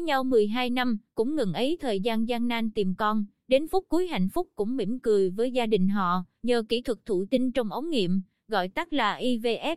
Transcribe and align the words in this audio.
nhau 0.00 0.24
12 0.24 0.70
năm, 0.70 0.98
cũng 1.14 1.36
ngừng 1.36 1.52
ấy 1.52 1.78
thời 1.80 2.00
gian 2.00 2.28
gian 2.28 2.48
nan 2.48 2.70
tìm 2.70 2.94
con, 2.94 3.24
đến 3.48 3.68
phút 3.68 3.84
cuối 3.88 4.08
hạnh 4.08 4.28
phúc 4.28 4.48
cũng 4.54 4.76
mỉm 4.76 4.98
cười 4.98 5.30
với 5.30 5.52
gia 5.52 5.66
đình 5.66 5.88
họ, 5.88 6.24
nhờ 6.42 6.62
kỹ 6.68 6.82
thuật 6.82 6.98
thụ 7.06 7.24
tinh 7.30 7.52
trong 7.52 7.72
ống 7.72 7.90
nghiệm, 7.90 8.22
gọi 8.48 8.68
tắt 8.68 8.92
là 8.92 9.18
IVF. 9.20 9.76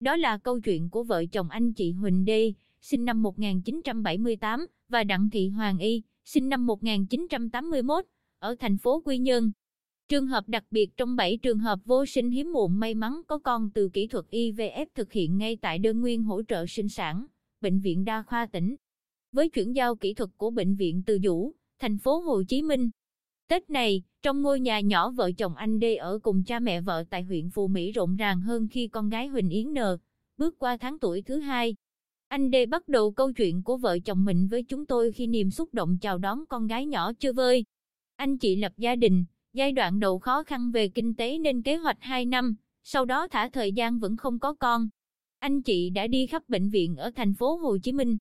Đó 0.00 0.16
là 0.16 0.38
câu 0.38 0.60
chuyện 0.60 0.90
của 0.90 1.02
vợ 1.02 1.24
chồng 1.32 1.48
anh 1.48 1.72
chị 1.72 1.92
Huỳnh 1.92 2.24
Đê, 2.24 2.52
sinh 2.80 3.04
năm 3.04 3.22
1978, 3.22 4.66
và 4.88 5.04
Đặng 5.04 5.30
Thị 5.30 5.48
Hoàng 5.48 5.78
Y, 5.78 6.02
sinh 6.24 6.48
năm 6.48 6.66
1981, 6.66 8.04
ở 8.38 8.54
thành 8.58 8.78
phố 8.78 9.02
Quy 9.04 9.18
Nhơn. 9.18 9.52
Trường 10.08 10.26
hợp 10.26 10.48
đặc 10.48 10.64
biệt 10.70 10.96
trong 10.96 11.16
7 11.16 11.36
trường 11.36 11.58
hợp 11.58 11.78
vô 11.84 12.06
sinh 12.06 12.30
hiếm 12.30 12.52
muộn 12.52 12.80
may 12.80 12.94
mắn 12.94 13.20
có 13.26 13.38
con 13.38 13.70
từ 13.74 13.88
kỹ 13.88 14.06
thuật 14.06 14.24
IVF 14.30 14.86
thực 14.94 15.12
hiện 15.12 15.38
ngay 15.38 15.56
tại 15.56 15.78
đơn 15.78 16.00
nguyên 16.00 16.22
hỗ 16.22 16.42
trợ 16.42 16.66
sinh 16.66 16.88
sản, 16.88 17.26
Bệnh 17.60 17.80
viện 17.80 18.04
Đa 18.04 18.22
khoa 18.22 18.46
tỉnh. 18.46 18.76
Với 19.36 19.48
chuyển 19.48 19.76
giao 19.76 19.96
kỹ 19.96 20.14
thuật 20.14 20.30
của 20.36 20.50
Bệnh 20.50 20.76
viện 20.76 21.02
Từ 21.06 21.18
Dũ, 21.22 21.52
thành 21.78 21.98
phố 21.98 22.18
Hồ 22.18 22.42
Chí 22.48 22.62
Minh. 22.62 22.90
Tết 23.48 23.70
này, 23.70 24.02
trong 24.22 24.42
ngôi 24.42 24.60
nhà 24.60 24.80
nhỏ 24.80 25.10
vợ 25.10 25.32
chồng 25.32 25.54
anh 25.54 25.78
Đê 25.78 25.96
ở 25.96 26.18
cùng 26.22 26.44
cha 26.44 26.58
mẹ 26.58 26.80
vợ 26.80 27.04
tại 27.10 27.22
huyện 27.22 27.50
Phù 27.50 27.68
Mỹ 27.68 27.92
rộn 27.92 28.16
ràng 28.16 28.40
hơn 28.40 28.68
khi 28.68 28.88
con 28.88 29.08
gái 29.08 29.26
Huỳnh 29.26 29.48
Yến 29.48 29.72
Nờ 29.72 29.98
bước 30.36 30.58
qua 30.58 30.76
tháng 30.76 30.98
tuổi 30.98 31.22
thứ 31.22 31.38
hai. 31.38 31.74
Anh 32.28 32.50
Đê 32.50 32.66
bắt 32.66 32.88
đầu 32.88 33.12
câu 33.12 33.32
chuyện 33.32 33.62
của 33.62 33.76
vợ 33.76 33.98
chồng 33.98 34.24
mình 34.24 34.48
với 34.48 34.62
chúng 34.62 34.86
tôi 34.86 35.12
khi 35.12 35.26
niềm 35.26 35.50
xúc 35.50 35.74
động 35.74 35.98
chào 36.00 36.18
đón 36.18 36.44
con 36.48 36.66
gái 36.66 36.86
nhỏ 36.86 37.12
chưa 37.12 37.32
vơi. 37.32 37.64
Anh 38.16 38.38
chị 38.38 38.56
lập 38.56 38.72
gia 38.76 38.96
đình, 38.96 39.24
giai 39.52 39.72
đoạn 39.72 40.00
đầu 40.00 40.18
khó 40.18 40.42
khăn 40.42 40.70
về 40.70 40.88
kinh 40.88 41.14
tế 41.14 41.38
nên 41.38 41.62
kế 41.62 41.76
hoạch 41.76 41.98
2 42.00 42.26
năm, 42.26 42.56
sau 42.84 43.04
đó 43.04 43.28
thả 43.28 43.48
thời 43.48 43.72
gian 43.72 43.98
vẫn 43.98 44.16
không 44.16 44.38
có 44.38 44.54
con. 44.54 44.88
Anh 45.38 45.62
chị 45.62 45.90
đã 45.90 46.06
đi 46.06 46.26
khắp 46.26 46.48
bệnh 46.48 46.70
viện 46.70 46.96
ở 46.96 47.10
thành 47.10 47.34
phố 47.34 47.56
Hồ 47.56 47.78
Chí 47.78 47.92
Minh, 47.92 48.16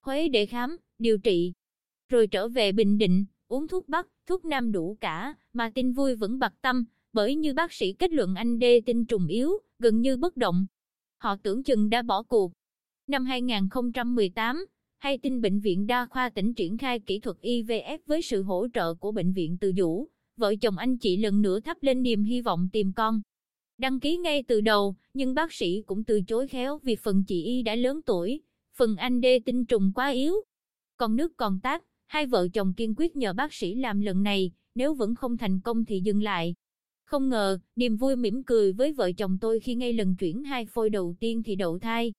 Huế 0.00 0.28
để 0.28 0.46
khám, 0.46 0.76
điều 0.98 1.18
trị, 1.18 1.52
rồi 2.08 2.26
trở 2.26 2.48
về 2.48 2.72
Bình 2.72 2.98
Định, 2.98 3.24
uống 3.48 3.68
thuốc 3.68 3.88
Bắc, 3.88 4.08
thuốc 4.26 4.44
Nam 4.44 4.72
đủ 4.72 4.96
cả, 5.00 5.34
mà 5.52 5.70
tin 5.74 5.92
vui 5.92 6.16
vẫn 6.16 6.38
bặt 6.38 6.54
tâm, 6.60 6.84
bởi 7.12 7.34
như 7.34 7.54
bác 7.54 7.72
sĩ 7.72 7.92
kết 7.92 8.12
luận 8.12 8.34
anh 8.34 8.58
Đê 8.58 8.80
tinh 8.86 9.04
trùng 9.04 9.26
yếu, 9.26 9.50
gần 9.78 10.00
như 10.00 10.16
bất 10.16 10.36
động. 10.36 10.66
Họ 11.18 11.36
tưởng 11.42 11.62
chừng 11.62 11.90
đã 11.90 12.02
bỏ 12.02 12.22
cuộc. 12.22 12.52
Năm 13.06 13.24
2018, 13.24 14.66
hay 14.98 15.18
tin 15.18 15.40
Bệnh 15.40 15.60
viện 15.60 15.86
Đa 15.86 16.06
khoa 16.06 16.30
tỉnh 16.30 16.54
triển 16.54 16.78
khai 16.78 17.00
kỹ 17.00 17.18
thuật 17.18 17.36
IVF 17.42 17.98
với 18.06 18.22
sự 18.22 18.42
hỗ 18.42 18.66
trợ 18.74 18.94
của 18.94 19.12
Bệnh 19.12 19.32
viện 19.32 19.56
Từ 19.60 19.72
Dũ, 19.76 20.06
vợ 20.36 20.54
chồng 20.60 20.78
anh 20.78 20.98
chị 20.98 21.16
lần 21.16 21.42
nữa 21.42 21.60
thắp 21.60 21.76
lên 21.80 22.02
niềm 22.02 22.24
hy 22.24 22.40
vọng 22.40 22.68
tìm 22.72 22.92
con. 22.92 23.20
Đăng 23.78 24.00
ký 24.00 24.16
ngay 24.16 24.42
từ 24.42 24.60
đầu, 24.60 24.94
nhưng 25.14 25.34
bác 25.34 25.52
sĩ 25.52 25.82
cũng 25.86 26.04
từ 26.04 26.20
chối 26.22 26.48
khéo 26.48 26.78
vì 26.78 26.96
phần 26.96 27.24
chị 27.24 27.44
Y 27.44 27.62
đã 27.62 27.74
lớn 27.74 28.00
tuổi, 28.06 28.40
phần 28.78 28.96
anh 28.96 29.20
Đê 29.20 29.40
tinh 29.44 29.64
trùng 29.64 29.92
quá 29.94 30.08
yếu. 30.08 30.34
Còn 30.96 31.16
nước 31.16 31.36
còn 31.36 31.60
tát, 31.60 31.82
hai 32.06 32.26
vợ 32.26 32.48
chồng 32.48 32.74
kiên 32.74 32.94
quyết 32.96 33.16
nhờ 33.16 33.32
bác 33.32 33.54
sĩ 33.54 33.74
làm 33.74 34.00
lần 34.00 34.22
này, 34.22 34.50
nếu 34.74 34.94
vẫn 34.94 35.14
không 35.14 35.36
thành 35.36 35.60
công 35.60 35.84
thì 35.84 36.00
dừng 36.00 36.22
lại. 36.22 36.54
Không 37.04 37.28
ngờ, 37.28 37.58
niềm 37.76 37.96
vui 37.96 38.16
mỉm 38.16 38.42
cười 38.42 38.72
với 38.72 38.92
vợ 38.92 39.12
chồng 39.12 39.38
tôi 39.40 39.60
khi 39.60 39.74
ngay 39.74 39.92
lần 39.92 40.16
chuyển 40.16 40.44
hai 40.44 40.66
phôi 40.66 40.90
đầu 40.90 41.14
tiên 41.20 41.42
thì 41.42 41.56
đậu 41.56 41.78
thai. 41.78 42.12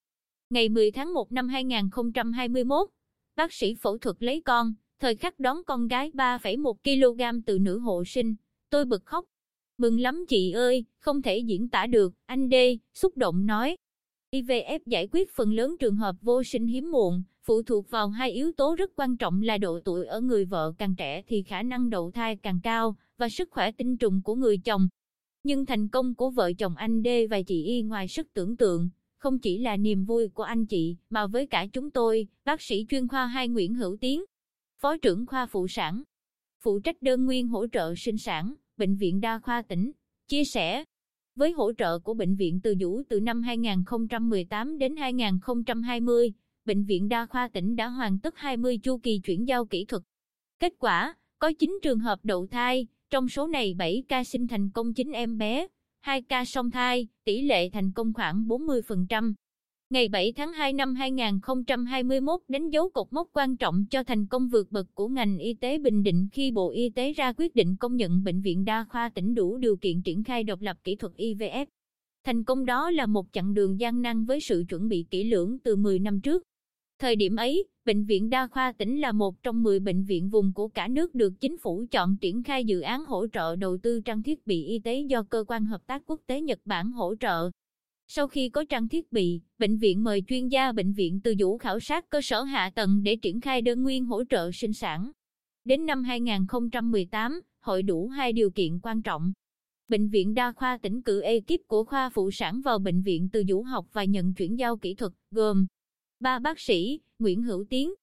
Ngày 0.50 0.70
10 0.70 0.92
tháng 0.92 1.14
1 1.14 1.32
năm 1.32 1.48
2021, 1.48 2.90
bác 3.36 3.54
sĩ 3.54 3.76
phẫu 3.76 3.98
thuật 3.98 4.16
lấy 4.20 4.42
con, 4.42 4.74
thời 5.00 5.16
khắc 5.16 5.40
đón 5.40 5.64
con 5.64 5.88
gái 5.88 6.12
3,1 6.12 6.74
kg 6.84 7.42
từ 7.46 7.60
nữ 7.60 7.80
hộ 7.80 8.04
sinh, 8.06 8.36
tôi 8.70 8.86
bực 8.86 9.06
khóc. 9.06 9.26
Mừng 9.78 10.00
lắm 10.00 10.26
chị 10.30 10.52
ơi, 10.52 10.86
không 11.00 11.22
thể 11.22 11.38
diễn 11.38 11.70
tả 11.70 11.86
được, 11.86 12.14
anh 12.26 12.50
Đê, 12.50 12.78
xúc 12.94 13.18
động 13.18 13.46
nói. 13.46 13.78
IVF 14.32 14.80
giải 14.86 15.08
quyết 15.12 15.36
phần 15.36 15.54
lớn 15.54 15.76
trường 15.80 15.96
hợp 15.96 16.16
vô 16.22 16.44
sinh 16.44 16.68
hiếm 16.68 16.92
muộn, 16.92 17.24
phụ 17.44 17.64
thuộc 17.64 17.90
vào 17.90 18.10
hai 18.10 18.32
yếu 18.32 18.52
tố 18.52 18.76
rất 18.76 18.92
quan 18.96 19.18
trọng 19.18 19.42
là 19.42 19.58
độ 19.58 19.80
tuổi 19.86 20.06
ở 20.06 20.22
người 20.22 20.46
vợ 20.46 20.74
càng 20.78 20.96
trẻ 20.96 21.22
thì 21.28 21.44
khả 21.44 21.64
năng 21.64 21.90
đậu 21.90 22.12
thai 22.12 22.36
càng 22.36 22.60
cao, 22.64 22.96
và 23.18 23.30
sức 23.30 23.50
khỏe 23.52 23.72
tinh 23.72 23.98
trùng 23.98 24.22
của 24.24 24.36
người 24.36 24.58
chồng. 24.58 24.88
Nhưng 25.44 25.66
thành 25.66 25.88
công 25.88 26.16
của 26.16 26.30
vợ 26.30 26.54
chồng 26.54 26.76
anh 26.76 27.04
D 27.04 27.08
và 27.30 27.42
chị 27.42 27.64
Y 27.64 27.82
ngoài 27.82 28.08
sức 28.08 28.28
tưởng 28.34 28.58
tượng, 28.58 28.90
không 29.18 29.40
chỉ 29.40 29.58
là 29.58 29.78
niềm 29.78 30.06
vui 30.06 30.28
của 30.28 30.44
anh 30.44 30.66
chị, 30.66 30.98
mà 31.10 31.28
với 31.28 31.48
cả 31.48 31.66
chúng 31.74 31.92
tôi, 31.92 32.28
bác 32.46 32.62
sĩ 32.62 32.86
chuyên 32.90 33.08
khoa 33.08 33.26
2 33.26 33.48
Nguyễn 33.48 33.74
Hữu 33.74 33.98
Tiến, 34.02 34.24
Phó 34.82 34.98
trưởng 34.98 35.26
khoa 35.26 35.46
phụ 35.46 35.68
sản, 35.68 36.04
phụ 36.60 36.80
trách 36.80 37.02
đơn 37.02 37.26
nguyên 37.26 37.48
hỗ 37.48 37.68
trợ 37.68 37.94
sinh 37.98 38.18
sản, 38.18 38.54
Bệnh 38.78 38.96
viện 38.96 39.22
Đa 39.22 39.40
khoa 39.40 39.62
tỉnh, 39.62 39.92
chia 40.28 40.44
sẻ. 40.44 40.84
Với 41.40 41.52
hỗ 41.52 41.72
trợ 41.78 42.00
của 42.00 42.14
Bệnh 42.14 42.36
viện 42.36 42.60
Từ 42.64 42.76
Dũ 42.80 43.02
từ 43.10 43.20
năm 43.20 43.42
2018 43.42 44.78
đến 44.78 44.96
2020, 44.96 46.34
Bệnh 46.66 46.84
viện 46.84 47.10
Đa 47.10 47.26
khoa 47.26 47.48
tỉnh 47.48 47.76
đã 47.76 47.88
hoàn 47.88 48.20
tất 48.20 48.38
20 48.38 48.78
chu 48.78 48.98
kỳ 48.98 49.20
chuyển 49.24 49.48
giao 49.48 49.66
kỹ 49.66 49.86
thuật. 49.86 50.04
Kết 50.60 50.74
quả, 50.80 51.16
có 51.40 51.52
9 51.60 51.80
trường 51.82 52.00
hợp 52.00 52.20
đậu 52.24 52.48
thai, 52.48 52.88
trong 53.10 53.30
số 53.30 53.48
này 53.48 53.74
7 53.74 54.04
ca 54.08 54.24
sinh 54.24 54.48
thành 54.48 54.70
công 54.70 54.94
9 54.94 55.12
em 55.12 55.38
bé, 55.38 55.68
2 56.00 56.22
ca 56.22 56.46
song 56.46 56.72
thai, 56.72 57.08
tỷ 57.24 57.42
lệ 57.42 57.70
thành 57.70 57.92
công 57.92 58.14
khoảng 58.14 58.48
40%. 58.48 59.34
Ngày 59.94 60.10
7 60.10 60.34
tháng 60.36 60.54
2 60.54 60.74
năm 60.74 60.96
2021 60.96 62.42
đánh 62.48 62.70
dấu 62.70 62.90
cột 62.90 63.14
mốc 63.14 63.30
quan 63.34 63.58
trọng 63.58 63.86
cho 63.90 64.04
thành 64.04 64.28
công 64.28 64.50
vượt 64.50 64.72
bậc 64.72 64.88
của 64.94 65.08
ngành 65.08 65.38
y 65.38 65.54
tế 65.54 65.78
Bình 65.78 66.04
Định 66.04 66.28
khi 66.32 66.52
Bộ 66.52 66.70
Y 66.70 66.90
tế 66.90 67.14
ra 67.14 67.34
quyết 67.34 67.56
định 67.56 67.76
công 67.80 67.96
nhận 67.96 68.24
Bệnh 68.24 68.42
viện 68.42 68.66
Đa 68.66 68.86
khoa 68.90 69.10
tỉnh 69.10 69.36
đủ 69.36 69.58
điều 69.58 69.78
kiện 69.78 70.02
triển 70.02 70.24
khai 70.24 70.44
độc 70.44 70.62
lập 70.62 70.78
kỹ 70.84 70.96
thuật 70.96 71.14
IVF. 71.18 71.66
Thành 72.24 72.44
công 72.44 72.66
đó 72.66 72.92
là 72.92 73.06
một 73.06 73.26
chặng 73.32 73.54
đường 73.54 73.80
gian 73.80 74.02
nan 74.02 74.26
với 74.26 74.40
sự 74.40 74.64
chuẩn 74.70 74.88
bị 74.88 75.06
kỹ 75.10 75.24
lưỡng 75.24 75.60
từ 75.60 75.76
10 75.76 76.00
năm 76.00 76.22
trước. 76.22 76.44
Thời 77.00 77.16
điểm 77.16 77.36
ấy, 77.36 77.68
Bệnh 77.86 78.06
viện 78.06 78.30
Đa 78.30 78.48
khoa 78.48 78.72
tỉnh 78.72 79.02
là 79.02 79.12
một 79.12 79.44
trong 79.44 79.64
10 79.64 79.80
bệnh 79.80 80.04
viện 80.04 80.30
vùng 80.30 80.54
của 80.54 80.68
cả 80.68 80.88
nước 80.88 81.16
được 81.16 81.34
chính 81.40 81.58
phủ 81.58 81.86
chọn 81.92 82.18
triển 82.22 82.44
khai 82.44 82.66
dự 82.66 82.82
án 82.82 83.06
hỗ 83.06 83.28
trợ 83.28 83.56
đầu 83.56 83.78
tư 83.78 84.02
trang 84.06 84.24
thiết 84.24 84.48
bị 84.48 84.66
y 84.66 84.80
tế 84.80 85.02
do 85.02 85.24
Cơ 85.24 85.44
quan 85.48 85.66
Hợp 85.66 85.88
tác 85.88 86.04
Quốc 86.06 86.22
tế 86.28 86.42
Nhật 86.42 86.60
Bản 86.66 86.92
hỗ 86.92 87.16
trợ. 87.20 87.52
Sau 88.12 88.28
khi 88.28 88.50
có 88.50 88.64
trang 88.70 88.88
thiết 88.88 89.12
bị, 89.12 89.42
bệnh 89.58 89.78
viện 89.78 90.04
mời 90.04 90.24
chuyên 90.28 90.48
gia 90.48 90.72
bệnh 90.72 90.94
viện 90.94 91.20
từ 91.24 91.36
Dũ 91.40 91.58
khảo 91.58 91.80
sát 91.80 92.10
cơ 92.10 92.22
sở 92.22 92.42
hạ 92.42 92.72
tầng 92.76 93.04
để 93.04 93.16
triển 93.16 93.42
khai 93.42 93.62
đơn 93.62 93.84
nguyên 93.84 94.06
hỗ 94.06 94.24
trợ 94.30 94.52
sinh 94.54 94.74
sản. 94.74 95.12
Đến 95.66 95.86
năm 95.86 96.04
2018, 96.04 97.42
hội 97.60 97.84
đủ 97.84 98.08
hai 98.08 98.34
điều 98.34 98.52
kiện 98.52 98.80
quan 98.80 99.02
trọng. 99.02 99.34
Bệnh 99.88 100.10
viện 100.10 100.34
Đa 100.34 100.52
khoa 100.52 100.78
tỉnh 100.78 101.02
cử 101.02 101.22
ekip 101.22 101.68
của 101.68 101.84
khoa 101.84 102.10
phụ 102.10 102.32
sản 102.32 102.62
vào 102.62 102.80
bệnh 102.80 103.02
viện 103.02 103.30
từ 103.32 103.44
Dũ 103.48 103.62
học 103.62 103.86
và 103.94 104.04
nhận 104.04 104.34
chuyển 104.34 104.60
giao 104.60 104.78
kỹ 104.78 104.94
thuật, 104.94 105.14
gồm 105.32 105.68
ba 106.20 106.40
bác 106.40 106.60
sĩ, 106.60 107.00
Nguyễn 107.20 107.42
Hữu 107.44 107.66
Tiến, 107.70 107.94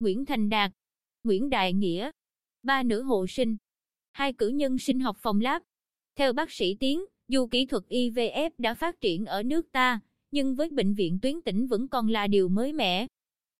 Nguyễn 0.00 0.24
Thành 0.24 0.48
Đạt, 0.48 0.72
Nguyễn 1.24 1.50
Đại 1.50 1.72
Nghĩa, 1.72 2.10
ba 2.62 2.82
nữ 2.82 3.02
hộ 3.02 3.26
sinh, 3.26 3.56
hai 4.12 4.32
cử 4.32 4.48
nhân 4.48 4.78
sinh 4.78 5.00
học 5.00 5.16
phòng 5.20 5.40
lab. 5.40 5.62
Theo 6.16 6.32
bác 6.32 6.50
sĩ 6.50 6.74
Tiến, 6.80 7.04
dù 7.32 7.46
kỹ 7.46 7.66
thuật 7.66 7.82
IVF 7.88 8.50
đã 8.58 8.74
phát 8.74 9.00
triển 9.00 9.24
ở 9.24 9.42
nước 9.42 9.72
ta, 9.72 10.00
nhưng 10.30 10.54
với 10.54 10.70
bệnh 10.70 10.94
viện 10.94 11.18
tuyến 11.22 11.42
tỉnh 11.42 11.66
vẫn 11.66 11.88
còn 11.88 12.08
là 12.08 12.26
điều 12.26 12.48
mới 12.48 12.72
mẻ. 12.72 13.06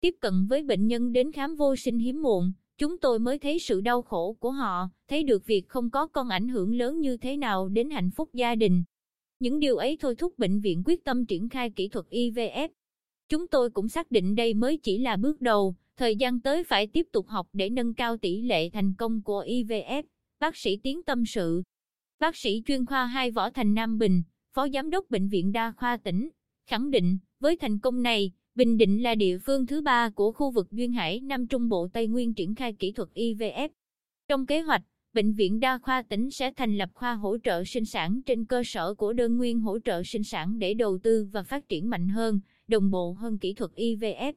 Tiếp 0.01 0.15
cận 0.21 0.47
với 0.47 0.63
bệnh 0.63 0.87
nhân 0.87 1.13
đến 1.13 1.33
khám 1.33 1.57
vô 1.57 1.77
sinh 1.77 1.99
hiếm 1.99 2.23
muộn, 2.23 2.53
chúng 2.79 2.99
tôi 2.99 3.19
mới 3.19 3.39
thấy 3.39 3.59
sự 3.59 3.81
đau 3.81 4.03
khổ 4.03 4.37
của 4.41 4.51
họ, 4.51 4.89
thấy 5.09 5.23
được 5.23 5.47
việc 5.47 5.69
không 5.69 5.91
có 5.91 6.07
con 6.07 6.29
ảnh 6.29 6.49
hưởng 6.49 6.75
lớn 6.75 7.01
như 7.01 7.17
thế 7.17 7.37
nào 7.37 7.69
đến 7.69 7.91
hạnh 7.91 8.11
phúc 8.11 8.31
gia 8.35 8.55
đình. 8.55 8.85
Những 9.41 9.59
điều 9.59 9.77
ấy 9.77 9.97
thôi 10.01 10.15
thúc 10.17 10.39
bệnh 10.39 10.61
viện 10.61 10.83
quyết 10.85 11.05
tâm 11.05 11.27
triển 11.27 11.49
khai 11.49 11.71
kỹ 11.71 11.89
thuật 11.89 12.07
IVF. 12.11 12.69
Chúng 13.29 13.49
tôi 13.49 13.71
cũng 13.71 13.89
xác 13.89 14.11
định 14.11 14.35
đây 14.35 14.55
mới 14.55 14.77
chỉ 14.77 14.99
là 14.99 15.17
bước 15.17 15.41
đầu, 15.41 15.75
thời 15.97 16.17
gian 16.17 16.41
tới 16.41 16.65
phải 16.65 16.87
tiếp 16.87 17.07
tục 17.13 17.29
học 17.29 17.49
để 17.53 17.71
nâng 17.71 17.95
cao 17.95 18.17
tỷ 18.17 18.43
lệ 18.43 18.71
thành 18.71 18.95
công 18.95 19.23
của 19.23 19.45
IVF. 19.47 20.03
Bác 20.41 20.57
sĩ 20.57 20.77
Tiến 20.77 21.03
tâm 21.03 21.27
sự. 21.27 21.63
Bác 22.23 22.37
sĩ 22.37 22.63
chuyên 22.67 22.87
khoa 22.87 23.07
2 23.07 23.31
Võ 23.31 23.51
Thành 23.51 23.75
Nam 23.75 23.99
Bình, 23.99 24.23
Phó 24.55 24.69
Giám 24.69 24.91
đốc 24.91 25.11
Bệnh 25.11 25.29
viện 25.29 25.53
Đa 25.53 25.73
khoa 25.77 25.97
tỉnh, 25.97 26.29
khẳng 26.67 26.91
định, 26.91 27.19
với 27.41 27.57
thành 27.57 27.79
công 27.79 28.03
này, 28.03 28.31
Bình 28.55 28.77
Định 28.77 29.03
là 29.03 29.15
địa 29.15 29.39
phương 29.39 29.67
thứ 29.67 29.81
ba 29.81 30.11
của 30.11 30.33
khu 30.33 30.51
vực 30.51 30.71
Duyên 30.71 30.93
Hải 30.93 31.21
Nam 31.21 31.47
Trung 31.47 31.69
Bộ 31.69 31.89
Tây 31.93 32.07
Nguyên 32.07 32.35
triển 32.35 32.55
khai 32.55 32.73
kỹ 32.73 32.93
thuật 32.93 33.09
IVF. 33.15 33.69
Trong 34.29 34.47
kế 34.47 34.61
hoạch, 34.61 34.83
Bệnh 35.13 35.33
viện 35.33 35.61
Đa 35.61 35.79
khoa 35.79 36.03
tỉnh 36.03 36.31
sẽ 36.31 36.51
thành 36.57 36.79
lập 36.79 36.91
khoa 36.95 37.15
hỗ 37.15 37.37
trợ 37.45 37.65
sinh 37.65 37.85
sản 37.85 38.21
trên 38.27 38.45
cơ 38.45 38.63
sở 38.65 38.95
của 38.95 39.13
đơn 39.13 39.37
nguyên 39.37 39.61
hỗ 39.61 39.79
trợ 39.79 40.03
sinh 40.03 40.25
sản 40.25 40.59
để 40.59 40.75
đầu 40.75 40.99
tư 41.03 41.29
và 41.33 41.43
phát 41.43 41.69
triển 41.69 41.91
mạnh 41.91 42.09
hơn, 42.09 42.41
đồng 42.69 42.91
bộ 42.91 43.13
hơn 43.13 43.39
kỹ 43.39 43.55
thuật 43.55 43.71
IVF. 43.77 44.33